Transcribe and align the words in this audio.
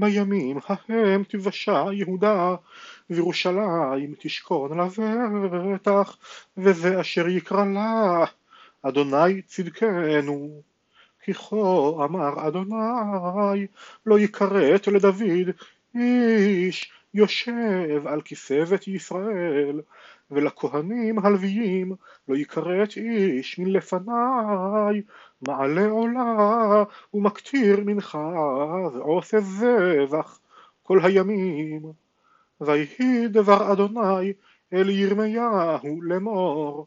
בימים 0.00 0.58
ההם 0.68 1.24
תיוושע 1.24 1.84
יהודה 1.92 2.54
וירושלים 3.10 4.14
תשכון 4.18 4.78
לבטח 5.44 6.16
וזה 6.56 7.00
אשר 7.00 7.28
יקרא 7.28 7.64
לה 7.64 8.24
אדוני 8.82 9.42
צדקנו 9.42 10.62
כי 11.22 11.34
כה 11.34 11.56
אמר 12.04 12.48
אדוני 12.48 13.66
לא 14.06 14.18
יכרת 14.18 14.86
לדוד 14.86 15.48
איש 15.94 16.92
יושב 17.14 18.06
על 18.06 18.20
כיסא 18.20 18.64
בית 18.64 18.88
ישראל 18.88 19.80
ולכהנים 20.30 21.18
הלוויים 21.18 21.92
לא 22.28 22.36
יכרת 22.36 22.96
איש 22.96 23.58
מלפניי 23.58 25.02
מעלה 25.48 25.86
עולה 25.90 26.84
ומקטיר 27.14 27.80
מנחה 27.86 28.32
ועושה 28.94 29.40
זבח 29.40 30.40
כל 30.82 30.98
הימים. 31.04 31.92
ויהי 32.60 33.28
דבר 33.28 33.72
אדוני 33.72 34.32
אל 34.72 34.90
ירמיהו 34.90 36.02
לאמור 36.02 36.86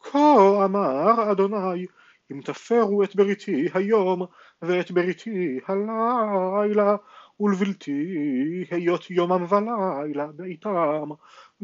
כה 0.00 0.64
אמר 0.64 1.32
אדוני 1.32 1.86
אם 2.32 2.40
תפרו 2.44 3.02
את 3.02 3.16
בריתי 3.16 3.68
היום 3.74 4.22
ואת 4.62 4.90
בריתי 4.90 5.60
הלילה 5.68 6.96
ולבלתי 7.40 8.64
היות 8.70 9.10
יומם 9.10 9.46
ולילה 9.48 10.26
בעיתם 10.26 11.08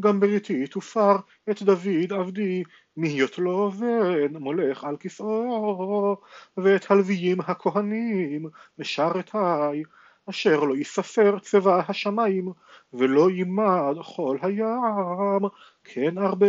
גם 0.00 0.20
בריתי 0.20 0.66
תופר 0.66 1.16
את 1.50 1.62
דוד 1.62 2.12
עבדי 2.12 2.62
מהיות 2.98 3.38
לו 3.38 3.70
בן 3.70 4.36
מולך 4.36 4.84
על 4.84 4.96
כסאו 5.00 6.16
ואת 6.56 6.90
הלוויים 6.90 7.40
הכהנים 7.40 8.46
משרתי 8.78 9.82
אשר 10.30 10.60
לא 10.60 10.76
יספר 10.76 11.38
צבא 11.38 11.82
השמיים 11.88 12.52
ולא 12.92 13.30
יימד 13.30 13.94
כל 14.16 14.38
הים. 14.42 15.40
כן 15.84 16.18
ארבה 16.18 16.46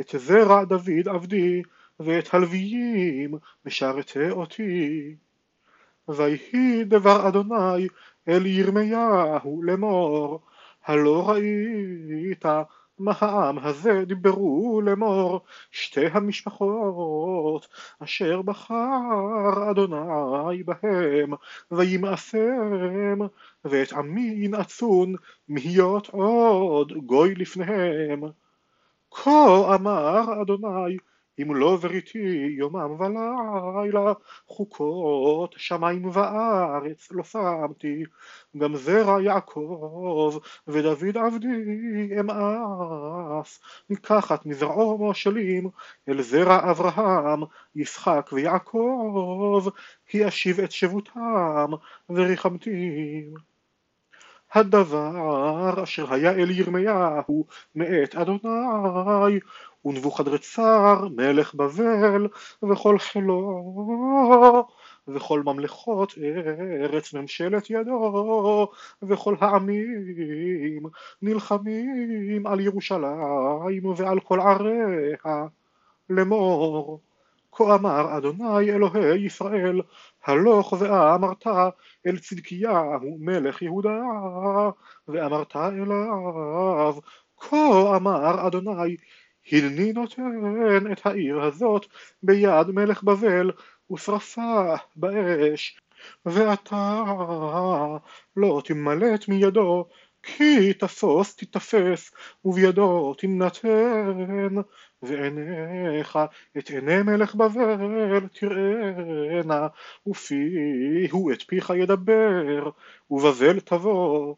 את 0.00 0.14
זרע 0.18 0.64
דוד 0.64 1.08
עבדי 1.08 1.62
ואת 2.00 2.34
הלוויים 2.34 3.34
משרתי 3.66 4.30
אותי. 4.30 5.14
ויהי 6.08 6.84
דבר 6.84 7.28
אדוני 7.28 7.88
אל 8.28 8.46
ירמיהו 8.46 9.62
לאמור 9.62 10.40
הלא 10.84 11.30
ראית 11.30 12.44
העם 13.06 13.58
הזה 13.58 14.04
דיברו 14.06 14.80
לאמור 14.84 15.40
שתי 15.70 16.06
המשפחות 16.06 17.68
אשר 18.04 18.42
בחר 18.42 19.70
אדוני 19.70 20.62
בהם 20.62 21.32
וימאסם 21.70 23.18
ואת 23.64 23.92
עמי 23.92 24.34
ינעצון 24.36 25.14
מהיות 25.48 26.06
עוד 26.06 26.92
גוי 26.92 27.34
לפניהם. 27.34 28.22
כה 29.10 29.74
אמר 29.74 30.42
אדוני 30.42 30.96
אם 31.42 31.54
לא 31.54 31.76
בריתי 31.76 32.54
יומם 32.58 33.00
ולילה 33.00 34.12
חוקות 34.46 35.54
שמיים 35.56 36.10
וארץ 36.12 37.12
לא 37.12 37.24
שמתי. 37.24 38.04
גם 38.56 38.76
זרע 38.76 39.22
יעקב 39.22 40.38
ודוד 40.68 41.16
עבדי 41.16 42.20
אמאס 42.20 43.60
מקחת 43.90 44.46
מזרעו 44.46 44.98
מושלים 44.98 45.68
אל 46.08 46.22
זרע 46.22 46.70
אברהם 46.70 47.40
ישחק 47.76 48.30
ויעקב 48.32 49.68
כי 50.06 50.28
אשיב 50.28 50.60
את 50.60 50.72
שבותם 50.72 51.70
וריחמתים 52.10 53.34
הדבר 54.52 55.82
אשר 55.82 56.14
היה 56.14 56.32
אל 56.32 56.50
ירמיהו 56.50 57.46
מאת 57.74 58.14
אדוני 58.14 59.40
ונבוכדרצר 59.84 61.08
מלך 61.16 61.54
בבל 61.54 62.28
וכל 62.62 62.98
חילו 62.98 63.64
וכל 65.08 65.42
ממלכות 65.42 66.14
ארץ 66.82 67.14
ממשלת 67.14 67.70
ידו 67.70 68.68
וכל 69.02 69.34
העמים 69.40 70.82
נלחמים 71.22 72.46
על 72.46 72.60
ירושלים 72.60 73.86
ועל 73.96 74.20
כל 74.20 74.40
עריה. 74.40 75.46
לאמור 76.10 77.00
כה 77.52 77.74
אמר 77.74 78.16
אדוני 78.16 78.70
אלוהי 78.70 79.24
ישראל 79.24 79.80
הלוך 80.24 80.72
ואמרת 80.78 81.46
אל 82.06 82.18
צדקיהו 82.18 83.16
מלך 83.20 83.62
יהודה 83.62 84.00
ואמרת 85.08 85.56
אליו 85.56 86.94
כה 87.36 87.96
אמר 87.96 88.46
אדוני 88.46 88.96
הנני 89.52 89.92
נותן 89.92 90.92
את 90.92 91.06
העיר 91.06 91.42
הזאת 91.42 91.86
ביד 92.22 92.70
מלך 92.70 93.02
בבל 93.02 93.50
ושרפה 93.92 94.74
באש. 94.96 95.80
ואתה 96.26 97.04
לא 98.36 98.62
תמלט 98.64 99.28
מידו 99.28 99.86
כי 100.22 100.72
תפוס 100.72 101.36
תתפס 101.36 102.10
ובידו 102.44 103.14
תינתן 103.14 104.54
ועיניך 105.02 106.18
את 106.58 106.70
עיני 106.70 107.02
מלך 107.02 107.34
בבל 107.34 108.26
תראנה 108.32 109.66
ופיהו 110.06 111.32
את 111.32 111.42
פיך 111.42 111.72
ידבר 111.76 112.70
ובבל 113.10 113.60
תבוא. 113.60 114.34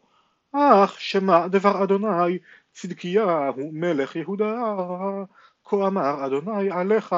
אך 0.53 1.01
שמע 1.01 1.47
דבר 1.47 1.83
אדוני 1.83 2.37
צדקיהו 2.73 3.69
מלך 3.71 4.15
יהודה 4.15 4.55
כה 5.65 5.87
אמר 5.87 6.25
אדוני 6.25 6.71
עליך 6.71 7.15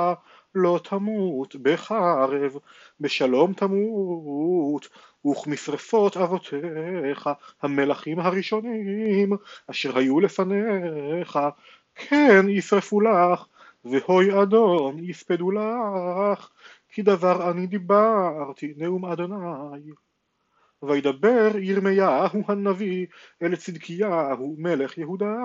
לא 0.56 0.80
תמות 0.84 1.56
בחרב 1.56 2.58
בשלום 3.00 3.54
תמות 3.54 4.88
וכמשרפות 5.28 6.18
אבותיך 6.18 7.30
המלכים 7.62 8.20
הראשונים 8.20 9.34
אשר 9.72 9.98
היו 9.98 10.20
לפניך 10.20 11.40
כן 11.96 12.50
ישרפו 12.50 13.02
לך 13.02 13.46
והוי 13.86 14.42
אדום 14.42 15.04
יספדו 15.04 15.52
לך 15.52 16.50
כי 16.90 17.02
דבר 17.02 17.52
אני 17.52 17.68
דיברתי 17.68 18.74
נאום 18.78 19.06
אדוני 19.06 19.92
וידבר 20.88 21.52
ירמיהו 21.58 22.44
הנביא 22.48 23.06
אל 23.42 23.56
צדקיהו 23.56 24.56
מלך 24.58 24.98
יהודה 24.98 25.36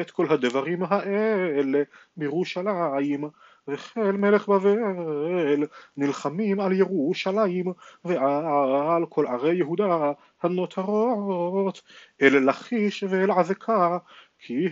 את 0.00 0.10
כל 0.10 0.26
הדברים 0.30 0.82
האלה 0.82 1.82
בירושלים 2.16 3.24
וחיל 3.68 4.12
מלך 4.12 4.48
בבל 4.48 5.66
נלחמים 5.96 6.60
על 6.60 6.72
ירושלים 6.72 7.66
ועל 8.04 9.06
כל 9.08 9.26
ערי 9.26 9.54
יהודה 9.56 10.12
הנותרות 10.42 11.82
אל 12.22 12.48
לכיש 12.48 13.04
ואל 13.08 13.30
עזקה 13.30 13.98
כי 14.38 14.68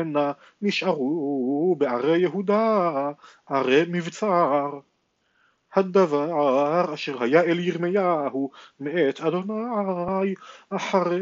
הנה 0.00 0.32
נשארו 0.62 1.76
בערי 1.78 2.18
יהודה 2.18 3.10
ערי 3.46 3.84
מבצר 3.88 4.80
הדבר 5.74 6.94
אשר 6.94 7.22
היה 7.22 7.42
אל 7.42 7.58
ירמיהו 7.58 8.50
מאת 8.80 9.20
אדוני 9.20 10.34
אחרי 10.70 11.20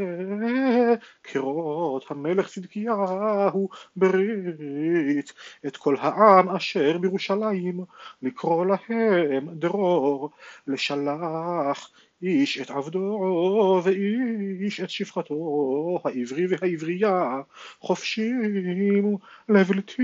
כרות 1.25 2.11
המלך 2.11 2.49
צדקיהו 2.49 3.69
ברית 3.97 5.33
את 5.67 5.77
כל 5.77 5.97
העם 5.99 6.49
אשר 6.49 6.99
בירושלים 6.99 7.81
לקרוא 8.23 8.67
להם 8.67 9.49
דרור 9.53 10.31
לשלח 10.67 11.91
איש 12.23 12.61
את 12.61 12.71
עבדו 12.71 13.81
ואיש 13.85 14.81
את 14.81 14.91
שפחתו 14.91 15.99
העברי 16.05 16.47
והעברייה 16.49 17.41
חופשים 17.81 19.17
לבלתי 19.49 20.03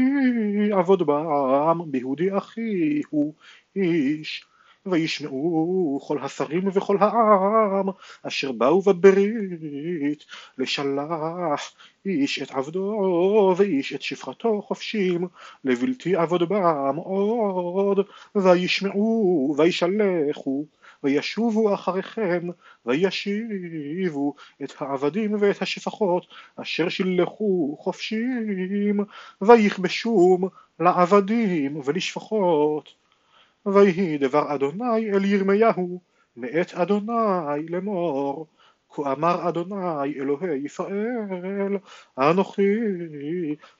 עבוד 0.72 1.06
בם 1.06 1.78
ביהודי 1.90 2.36
אחי 2.36 3.00
הוא 3.10 3.34
איש 3.76 4.47
וישמעו 4.90 6.00
כל 6.06 6.18
השרים 6.22 6.68
וכל 6.72 6.96
העם 7.00 7.86
אשר 8.22 8.52
באו 8.52 8.82
בברית 8.82 10.24
לשלח 10.58 11.74
איש 12.06 12.42
את 12.42 12.50
עבדו 12.50 13.54
ואיש 13.56 13.92
את 13.92 14.02
שפחתו 14.02 14.62
חופשים 14.62 15.28
לבלתי 15.64 16.16
עבוד 16.16 16.48
בם 16.48 16.96
עוד 16.96 17.98
וישמעו 18.34 19.54
וישלחו 19.58 20.64
וישובו 21.02 21.74
אחריכם 21.74 22.48
וישיבו 22.86 24.34
את 24.64 24.72
העבדים 24.78 25.36
ואת 25.40 25.62
השפחות 25.62 26.26
אשר 26.56 26.88
שילחו 26.88 27.76
חופשים 27.80 29.00
ויכבשום 29.42 30.48
לעבדים 30.80 31.80
ולשפחות 31.84 32.94
ויהי 33.74 34.18
דבר 34.18 34.54
אדוני 34.54 35.12
אל 35.12 35.24
ירמיהו 35.24 36.00
מאת 36.36 36.74
אדוני 36.74 37.68
לאמור 37.68 38.46
כה 38.90 39.12
אמר 39.12 39.48
אדוני 39.48 40.14
אלוהי 40.16 40.58
ישראל 40.64 41.78
אנוכי 42.18 42.76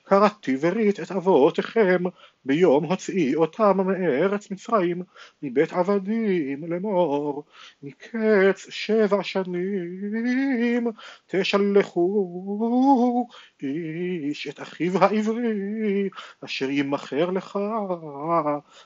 קראתי 0.02 0.56
ברית 0.56 1.00
את 1.00 1.12
אבותיכם 1.12 2.02
ביום 2.44 2.85
הוציאי 2.85 3.35
אותם 3.35 3.76
מארץ 3.87 4.50
מצרים 4.50 5.02
מבית 5.43 5.73
עבדים 5.73 6.73
לאמור 6.73 7.44
מקץ 7.82 8.67
שבע 8.69 9.23
שנים 9.23 10.87
תשלחו 11.26 13.26
איש 13.62 14.49
את 14.49 14.61
אחיו 14.61 15.05
העברי 15.05 16.08
אשר 16.44 16.70
ימכר 16.70 17.31
לך 17.31 17.58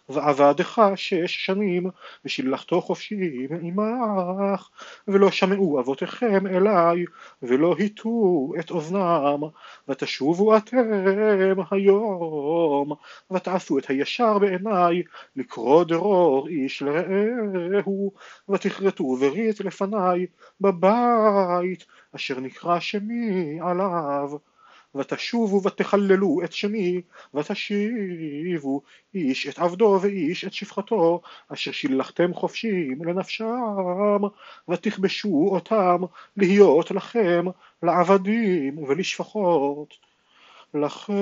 ועבדך 0.09 0.83
שש 0.97 1.47
שנים 1.47 1.91
ושילחתו 2.25 2.81
חופשי 2.81 3.47
מעמך 3.51 4.69
ולא 5.09 5.31
שמעו 5.31 5.81
אבותיכם 5.81 6.47
אליי 6.47 7.05
ולא 7.43 7.77
הטו 7.79 8.53
את 8.61 8.71
אוזנם 8.71 9.41
ותשובו 9.89 10.57
אתם 10.57 10.77
היום 11.71 12.93
ותעשו 13.43 13.79
את 13.79 13.91
הישר 13.91 14.39
בעיניי 14.39 15.03
לקרוא 15.37 15.85
דרור 15.85 16.49
איש 16.49 16.83
לרעהו 16.83 18.12
ותכרתו 18.49 19.17
ברית 19.17 19.61
לפניי 19.61 20.27
בבית 20.61 21.85
אשר 22.17 22.41
נקרא 22.41 22.81
שמי 22.81 23.59
עליו. 23.61 24.31
ותשובו 24.94 25.62
ותחללו 25.62 26.41
את 26.44 26.53
שמי 26.53 27.00
ותשיבו 27.35 28.83
איש 29.15 29.49
את 29.49 29.59
עבדו 29.59 29.99
ואיש 30.03 30.44
את 30.44 30.53
שפחתו 30.53 31.21
אשר 31.49 31.73
שילחתם 31.73 32.35
חופשים 32.35 33.05
לנפשם 33.05 34.23
ותכבשו 34.69 35.49
אותם 35.53 35.97
להיות 36.37 36.91
לכם 36.91 37.44
לעבדים 37.83 38.79
ולשפחות 38.79 40.12
לכן 40.75 41.15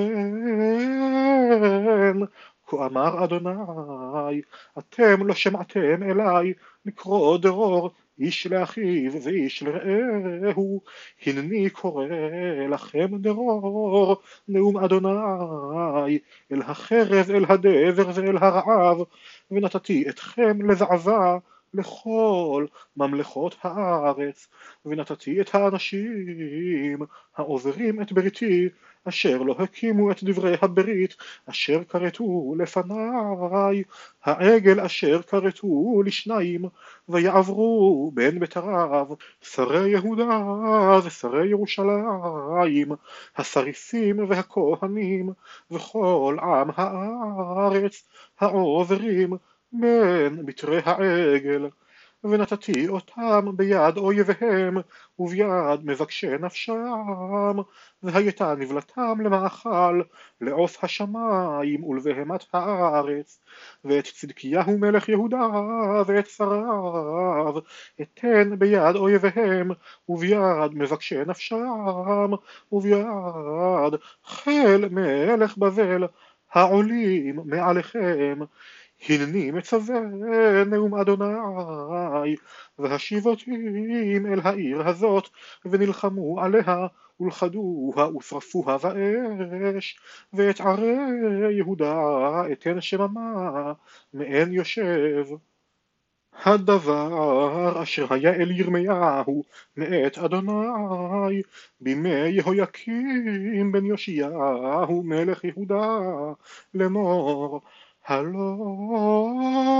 כה 2.66 2.86
אמר 2.86 3.24
אדוני 3.24 4.42
אתם 4.78 5.26
לא 5.26 5.34
שמעתם 5.34 6.02
אלי 6.02 6.52
לקרוא 6.86 7.38
דרור 7.38 7.90
איש 8.18 8.46
לאחיו 8.46 9.12
ואיש 9.22 9.62
לרעהו. 9.62 10.80
הנני 11.26 11.70
קורא 11.70 12.06
לכם 12.68 13.16
דרור 13.16 14.16
נאום 14.48 14.76
אדוני 14.76 16.18
אל 16.52 16.62
החרב 16.62 17.30
אל 17.30 17.44
הדבר 17.48 18.10
ואל 18.14 18.36
הרעב 18.36 18.98
ונתתי 19.50 20.08
אתכם 20.08 20.70
לזעבה 20.70 21.38
לכל 21.74 22.66
ממלכות 22.96 23.56
הארץ 23.62 24.48
ונתתי 24.84 25.40
את 25.40 25.54
האנשים 25.54 26.98
העוברים 27.36 28.02
את 28.02 28.12
בריתי 28.12 28.68
אשר 29.04 29.38
לא 29.38 29.56
הקימו 29.58 30.10
את 30.10 30.24
דברי 30.24 30.56
הברית 30.62 31.16
אשר 31.46 31.84
כרתו 31.84 32.54
לפניי 32.58 33.82
העגל 34.24 34.80
אשר 34.80 35.22
כרתו 35.22 36.02
לשניים 36.04 36.64
ויעברו 37.08 38.10
בין 38.14 38.38
בתריו 38.38 39.06
שרי 39.42 39.90
יהודה 39.90 40.40
ושרי 41.04 41.48
ירושלים 41.48 42.92
השריפים 43.36 44.28
והכהנים 44.28 45.30
וכל 45.70 46.36
עם 46.40 46.70
הארץ 46.76 48.08
העוברים 48.40 49.36
בין 49.72 50.46
בתרי 50.46 50.80
העגל 50.84 51.68
ונתתי 52.24 52.88
אותם 52.88 53.56
ביד 53.56 53.96
אויביהם 53.96 54.78
וביד 55.18 55.84
מבקשי 55.84 56.38
נפשם 56.40 57.56
והייתה 58.02 58.54
נבלתם 58.54 59.20
למאכל 59.20 60.00
לעוף 60.40 60.84
השמיים 60.84 61.84
ולבהמת 61.84 62.44
הארץ 62.52 63.40
ואת 63.84 64.04
צדקיהו 64.04 64.78
מלך 64.78 65.08
יהודה 65.08 65.46
ואת 66.06 66.26
שריו 66.26 67.54
אתן 68.02 68.58
ביד 68.58 68.96
אויביהם 68.96 69.70
וביד 70.08 70.74
מבקשי 70.74 71.24
נפשם 71.26 72.30
וביד 72.72 73.94
חיל 74.24 74.88
מלך 74.88 75.58
בבל 75.58 76.06
העולים 76.52 77.40
מעליכם 77.44 78.38
הנני 79.08 79.50
מצווה 79.50 80.00
נאום 80.66 80.94
אדוני 80.94 82.36
והשיבותים 82.78 84.26
אל 84.26 84.40
העיר 84.44 84.88
הזאת 84.88 85.28
ונלחמו 85.64 86.40
עליה 86.40 86.86
ולכדוה 87.20 88.16
ושרפוה 88.16 88.76
באש 88.78 90.00
ואת 90.32 90.60
ערי 90.60 90.96
יהודה 91.56 92.42
אתן 92.52 92.80
שממה 92.80 93.72
מעין 94.14 94.52
יושב. 94.52 95.26
הדבר 96.44 97.82
אשר 97.82 98.14
היה 98.14 98.34
אל 98.34 98.50
ירמיהו 98.50 99.42
מאת 99.76 100.18
אדוני 100.18 101.42
בימי 101.80 102.28
יהויקים 102.28 103.72
בן 103.72 103.86
יאשיהו 103.86 105.02
מלך 105.02 105.44
יהודה 105.44 105.98
לאמור 106.74 107.60
הלוך 108.06 109.70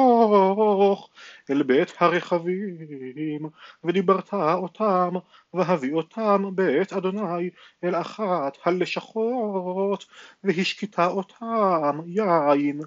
אל 1.51 1.63
בית 1.63 1.93
הרכבים 1.99 3.49
ודיברת 3.85 4.35
אותם 4.35 5.15
והביא 5.55 5.93
אותם 5.93 6.45
בית 6.55 6.93
אדוני 6.93 7.51
אל 7.85 7.95
אחת 7.95 8.59
הלשכות 8.65 10.07
והשקית 10.45 10.99
אותם 10.99 12.01
יין 12.07 12.81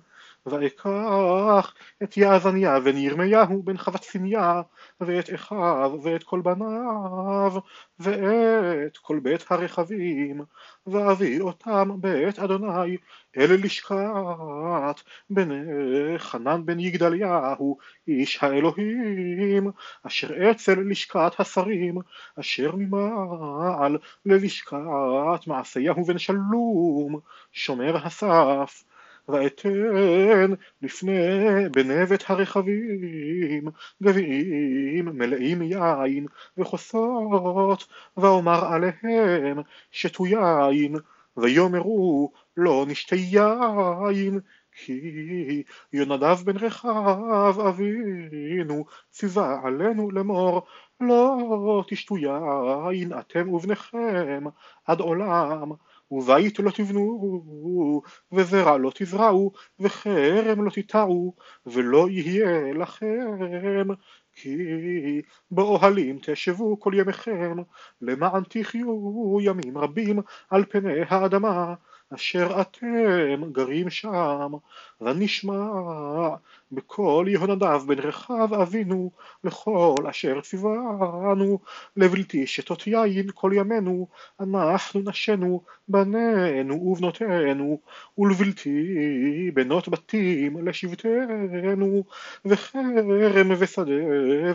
ואקח 0.45 1.73
את 2.03 2.17
יעזניה 2.17 2.79
בן 2.79 2.97
ירמיהו 2.97 3.63
בן 3.63 3.77
חבציניה 3.77 4.61
ואת 4.99 5.33
אחיו 5.33 5.91
ואת 6.03 6.23
כל 6.23 6.41
בניו 6.41 7.53
ואת 7.99 8.97
כל 8.97 9.19
בית 9.19 9.45
הרכבים 9.49 10.41
ואביא 10.87 11.41
אותם 11.41 11.89
בית 12.01 12.39
אדוני 12.39 12.97
אל 13.37 13.53
לשכת 13.63 15.01
בני 15.29 15.63
חנן 16.17 16.65
בן 16.65 16.79
יגדליהו 16.79 17.77
איש 18.07 18.43
האלוהים 18.43 19.71
אשר 20.03 20.51
אצל 20.51 20.79
לשכת 20.89 21.39
השרים 21.39 21.97
אשר 22.39 22.75
ממעל 22.75 23.97
ללשכת 24.25 25.47
מעשיהו 25.47 26.05
בן 26.05 26.17
שלום 26.17 27.19
שומר 27.51 27.97
הסף 27.97 28.83
ואתן 29.27 30.51
לפני 30.81 31.69
בנבט 31.71 32.23
הרכבים 32.29 33.65
גביעים 34.03 35.05
מלאים 35.05 35.61
יין 35.61 36.25
וכוסות 36.57 37.87
ואומר 38.17 38.65
עליהם 38.65 39.57
שתו 39.91 40.25
יין 40.25 40.95
ויאמרו 41.37 42.31
לא 42.57 42.85
נשתה 42.87 43.15
יין 43.15 44.39
כי 44.75 45.63
יונדב 45.93 46.37
בן 46.45 46.57
רחב 46.57 47.59
אבינו 47.67 48.85
ציווה 49.11 49.59
עלינו 49.63 50.11
לאמור 50.11 50.61
לא 50.99 51.83
תשתו 51.87 52.17
יין 52.17 53.19
אתם 53.19 53.49
ובניכם 53.53 54.43
עד 54.85 54.99
עולם 54.99 55.71
ובית 56.13 56.59
לא 56.59 56.71
תבנו, 56.71 58.01
וזרע 58.31 58.77
לא 58.77 58.91
תזרעו, 58.95 59.51
וחרם 59.79 60.65
לא 60.65 60.69
תיטעו, 60.71 61.35
ולא 61.65 62.09
יהיה 62.09 62.73
לכם, 62.73 63.87
כי 64.35 64.57
באוהלים 65.51 66.19
תשבו 66.21 66.79
כל 66.79 66.93
ימיכם, 66.95 67.57
למען 68.01 68.43
תחיו 68.49 69.37
ימים 69.41 69.77
רבים 69.77 70.19
על 70.49 70.65
פני 70.65 71.01
האדמה, 71.09 71.73
אשר 72.15 72.61
אתם 72.61 73.51
גרים 73.51 73.89
שם, 73.89 74.51
ונשמע 75.01 75.69
בקול 76.71 77.27
יהונדב 77.27 77.81
בן 77.87 77.99
רחב 77.99 78.53
אבינו 78.53 79.11
לכל 79.43 79.95
אשר 80.09 80.41
ציוונו, 80.41 81.59
לבלתי 81.97 82.47
שתות 82.47 82.87
יין 82.87 83.27
כל 83.33 83.51
ימינו, 83.55 84.07
אנחנו 84.39 85.01
נשנו 85.05 85.61
בנינו 85.87 86.75
ובנותינו, 86.75 87.79
ולבלתי 88.17 89.51
בנות 89.53 89.89
בתים 89.89 90.67
לשבטנו, 90.67 92.03
וחרם 92.45 93.51
ושדה 93.57 93.91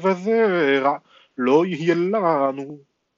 וזרע 0.03 0.99
לא 1.38 1.67
יהיה 1.67 1.95
לנו. 1.95 2.88